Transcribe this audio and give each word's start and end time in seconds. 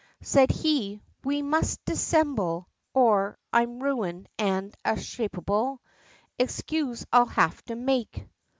Said 0.23 0.49
he, 0.49 1.03
"We 1.23 1.43
must 1.43 1.85
dissimble, 1.85 2.65
or 2.91 3.37
I'm 3.53 3.83
ruined, 3.83 4.27
and 4.39 4.73
a 4.83 4.95
shapable, 4.97 5.77
Excuse 6.39 7.05
I'll 7.13 7.27
have 7.27 7.63
to 7.65 7.75
make!" 7.75 8.27